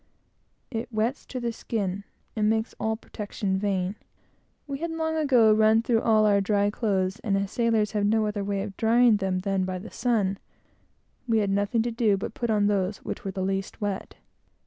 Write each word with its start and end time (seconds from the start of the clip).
It 0.71 0.91
wets 0.91 1.27
to 1.27 1.39
the 1.39 1.51
skin, 1.53 2.05
and 2.35 2.49
makes 2.49 2.73
all 2.79 2.97
protection 2.97 3.59
vain. 3.59 3.97
We 4.65 4.79
had 4.79 4.89
long 4.89 5.15
ago 5.15 5.53
run 5.53 5.83
through 5.83 6.01
all 6.01 6.25
our 6.25 6.41
dry 6.41 6.71
clothes, 6.71 7.19
and 7.19 7.37
as 7.37 7.51
sailors 7.51 7.91
have 7.91 8.07
no 8.07 8.25
other 8.25 8.43
way 8.43 8.63
of 8.63 8.75
drying 8.77 9.17
them 9.17 9.41
than 9.41 9.63
by 9.63 9.77
the 9.77 9.91
sun, 9.91 10.39
we 11.27 11.37
had 11.37 11.51
nothing 11.51 11.83
to 11.83 11.91
do 11.91 12.17
but 12.17 12.33
to 12.33 12.39
put 12.39 12.49
on 12.49 12.65
those 12.65 12.97
which 13.05 13.23
were 13.23 13.29
the 13.29 13.43
least 13.43 13.79
wet. 13.79 14.15